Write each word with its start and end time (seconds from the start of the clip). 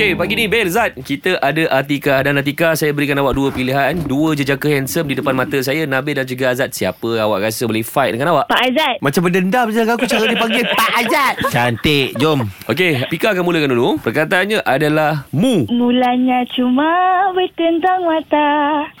Okey, 0.00 0.16
pagi 0.16 0.32
ni 0.32 0.48
Bel, 0.48 0.64
Zat 0.72 0.96
Kita 0.96 1.36
ada 1.44 1.68
Atika 1.76 2.24
dan 2.24 2.40
Atika 2.40 2.72
Saya 2.72 2.88
berikan 2.96 3.20
awak 3.20 3.36
dua 3.36 3.52
pilihan 3.52 3.92
Dua 4.00 4.32
jejaka 4.32 4.72
handsome 4.72 5.12
di 5.12 5.20
depan 5.20 5.36
mata 5.36 5.60
saya 5.60 5.84
Nabil 5.84 6.16
dan 6.16 6.24
juga 6.24 6.56
Azad 6.56 6.72
Siapa 6.72 7.20
awak 7.20 7.44
rasa 7.44 7.68
boleh 7.68 7.84
fight 7.84 8.16
dengan 8.16 8.32
awak? 8.32 8.48
Pak 8.48 8.64
Azad. 8.64 8.96
Macam 9.04 9.28
berdendam 9.28 9.68
je 9.68 9.84
aku 9.84 10.08
cara 10.08 10.24
dipanggil 10.24 10.64
Pak 10.80 10.92
Azad. 11.04 11.34
Cantik, 11.52 12.16
jom. 12.16 12.48
Okey, 12.64 13.12
Pika 13.12 13.36
akan 13.36 13.44
mulakan 13.44 13.76
dulu 13.76 14.00
Perkataannya 14.00 14.64
adalah 14.64 15.28
Mu 15.36 15.68
Mulanya 15.68 16.48
cuma 16.48 16.88
bertentang 17.36 18.00
mata. 18.00 18.48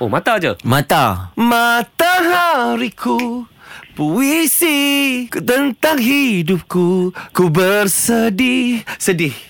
Oh, 0.04 0.12
mata 0.12 0.36
je 0.36 0.52
Mata. 0.68 1.32
Matahariku. 1.32 3.48
Puisi 3.96 5.24
tentang 5.32 5.96
hidupku 5.96 7.16
Ku 7.32 7.48
bersedih 7.48 8.84
Sedih 9.00 9.49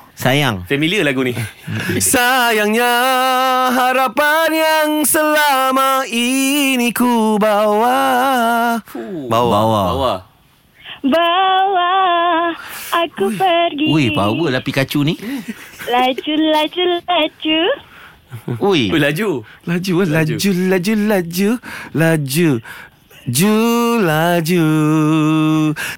Sayang. 0.21 0.69
Familiar 0.69 1.01
lagu 1.01 1.25
ni. 1.25 1.33
Sayangnya 2.13 2.93
harapan 3.73 4.53
yang 4.53 4.89
selama 5.01 6.05
ini 6.05 6.93
ku 6.93 7.41
bawa. 7.41 8.77
Bawa. 9.25 9.59
Bawa. 9.65 10.13
Bawa. 11.01 11.91
Aku 13.01 13.33
pergi. 13.33 13.89
Ui, 13.89 14.13
power 14.13 14.53
lah 14.53 14.61
Pikachu 14.61 15.01
ni. 15.01 15.17
Laju, 15.89 16.33
laju, 16.53 16.83
laju. 17.01 17.61
Ui. 18.61 18.93
Ui, 18.93 18.99
laju. 19.01 19.41
Laju, 19.65 19.93
laju, 20.05 20.37
laju, 20.69 20.93
laju, 21.09 21.49
laju. 21.97 22.51
Ju 23.29 23.57
laju. 24.01 24.65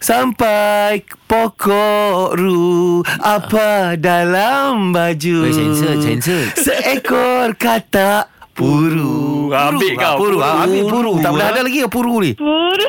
Sampai 0.03 1.07
pokok 1.27 2.35
ru 2.35 2.72
Apa 3.17 3.97
dalam 3.97 4.91
baju 4.91 5.35
Oi, 5.43 5.51
sensor, 5.51 5.95
sensor. 5.97 6.43
Seekor 6.53 7.55
katak 7.55 8.29
Puru 8.53 9.49
Ambil 9.49 9.97
kau, 9.97 10.13
Puru, 10.15 10.37
puru. 10.37 10.45
Ah, 10.45 10.61
Ambil 10.61 10.83
puru 10.85 11.11
Tak 11.17 11.31
boleh 11.33 11.41
Ah. 11.41 11.51
ada 11.51 11.61
lagi 11.65 11.79
ke 11.79 11.89
puru 11.89 12.21
ni 12.21 12.31
Puru. 12.37 12.85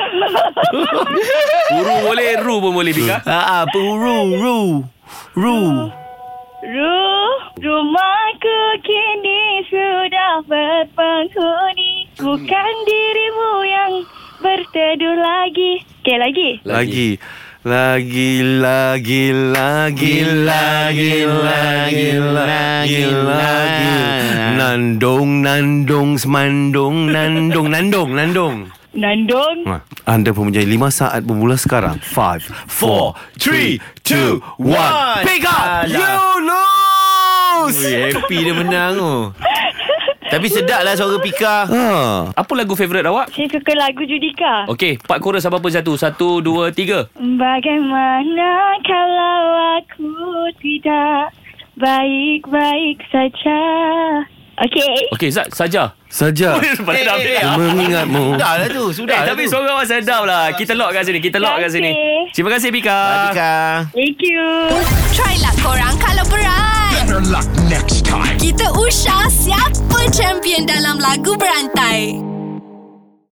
Uru 1.77 1.95
boleh 2.05 2.27
Ru 2.37 2.55
pun 2.59 2.71
boleh 2.71 2.93
Pika 2.93 3.25
Ah, 3.25 3.33
ah, 3.33 3.63
Puru 3.65 4.37
Ru 4.37 4.85
Ru 5.33 5.57
Ru, 6.65 6.97
rumahku 7.61 8.57
kini 8.81 9.41
sudah 9.69 10.41
berpenghuni. 10.43 12.09
Bukan 12.17 12.71
dirimu 12.81 13.51
yang 13.61 13.91
berteduh 14.41 15.13
lagi. 15.13 15.85
Okey, 16.01 16.17
lagi. 16.17 16.49
Lagi 16.61 16.65
lagi 16.65 17.09
lagi 17.65 18.45
lagi 18.61 19.33
lagi 19.33 20.21
lagi 20.21 21.25
lagi 21.25 22.13
lagi 22.13 23.93
nandong 24.53 25.41
nandong 25.41 26.13
semandong 26.13 27.09
nandong 27.09 27.67
nandong 27.73 28.09
nandong. 28.13 28.57
Nandong. 28.95 29.65
Ha, 29.67 29.81
Anda 30.07 30.29
pun 30.31 30.53
menjadi 30.53 30.71
5 30.71 30.87
saat 30.93 31.25
bermula 31.25 31.57
sekarang. 31.57 31.97
5 31.99 32.69
4 32.69 33.17
3 33.41 33.81
2 34.07 34.39
1 34.61 35.27
Pick 35.27 35.43
up! 35.49 35.89
You 35.89 36.15
lose! 36.45 37.81
Ui, 37.81 38.13
happy 38.13 38.37
dia 38.45 38.53
menang 38.53 38.93
tu. 38.95 39.13
Tapi 40.35 40.47
sedap 40.47 40.81
lah 40.81 40.93
suara 40.93 41.15
Pika. 41.17 41.55
ha. 41.63 41.83
Apa 42.29 42.51
lagu 42.53 42.73
favourite 42.73 43.03
awak? 43.03 43.31
Saya 43.31 43.47
suka 43.47 43.71
lagu 43.73 44.03
Judika. 44.03 44.67
Okey, 44.67 44.99
part 44.99 45.17
chorus 45.17 45.41
apa-apa 45.41 45.67
satu 45.69 45.95
Satu, 45.95 46.39
dua, 46.39 46.69
tiga 46.69 47.07
Bagaimana 47.15 48.51
kalau 48.81 49.39
aku 49.77 50.11
tidak 50.59 51.31
baik-baik 51.75 52.99
saja? 53.07 53.59
Okey. 54.57 55.11
Okey, 55.11 55.29
Zat, 55.29 55.51
saja 55.51 55.91
Saja 56.05 56.55
Pada 56.87 56.99
dah 57.01 57.13
habis 57.13 57.35
Aku 57.37 57.59
mengingatmu 57.61 58.23
Sudah 58.33 58.51
lah 58.55 58.67
tu. 58.69 58.85
Sudah 58.89 59.11
Eh, 59.13 59.19
lah 59.21 59.27
tapi 59.29 59.43
tu. 59.43 59.51
suara 59.51 59.67
awak 59.71 59.83
sedap 59.85 60.23
lah 60.23 60.51
Kita 60.51 60.71
lock 60.73 60.91
kat 60.91 61.03
sini 61.03 61.19
Kita 61.19 61.37
lock 61.39 61.59
kat 61.59 61.69
sini. 61.69 61.91
Terima 62.31 62.49
kasih 62.49 62.71
Pika 62.71 62.99
Pika. 63.25 63.55
Thank 63.91 64.19
you. 64.21 64.47
Try 65.11 65.35
lah 65.37 65.55
korang 65.57 65.95
kalau 65.97 66.23
berat. 66.25 66.84
Better 67.05 67.21
luck 67.29 67.45
next 67.69 68.01
time. 68.01 68.33
Kita 68.41 68.65
usah 68.73 69.29
siapa 69.29 70.09
champion 70.09 70.65
dalam 70.65 70.97
lagu 70.97 71.37
berantai. 71.37 72.34